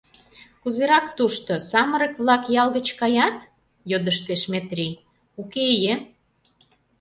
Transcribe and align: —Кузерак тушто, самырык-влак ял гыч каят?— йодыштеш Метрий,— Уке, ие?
—Кузерак 0.61 1.05
тушто, 1.17 1.53
самырык-влак 1.71 2.43
ял 2.61 2.69
гыч 2.77 2.87
каят?— 2.99 3.37
йодыштеш 3.91 4.41
Метрий,— 4.51 4.93
Уке, 5.41 5.63
ие? 5.75 5.95